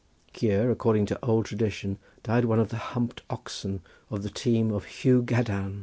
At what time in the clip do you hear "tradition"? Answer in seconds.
1.45-1.99